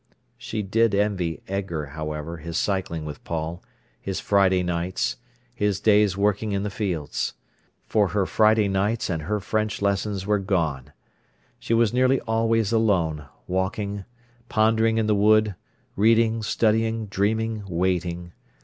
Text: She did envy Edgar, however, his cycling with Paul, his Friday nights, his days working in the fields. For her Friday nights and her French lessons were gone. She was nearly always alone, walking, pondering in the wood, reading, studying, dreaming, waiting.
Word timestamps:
She 0.39 0.63
did 0.63 0.95
envy 0.95 1.43
Edgar, 1.47 1.85
however, 1.93 2.37
his 2.37 2.57
cycling 2.57 3.05
with 3.05 3.23
Paul, 3.23 3.61
his 4.01 4.19
Friday 4.19 4.63
nights, 4.63 5.17
his 5.53 5.79
days 5.79 6.17
working 6.17 6.53
in 6.53 6.63
the 6.63 6.71
fields. 6.71 7.35
For 7.85 8.07
her 8.07 8.25
Friday 8.25 8.67
nights 8.67 9.11
and 9.11 9.21
her 9.21 9.39
French 9.39 9.79
lessons 9.79 10.25
were 10.25 10.39
gone. 10.39 10.91
She 11.59 11.75
was 11.75 11.93
nearly 11.93 12.19
always 12.21 12.71
alone, 12.71 13.27
walking, 13.45 14.03
pondering 14.49 14.97
in 14.97 15.05
the 15.05 15.13
wood, 15.13 15.53
reading, 15.95 16.41
studying, 16.41 17.05
dreaming, 17.05 17.63
waiting. 17.67 18.31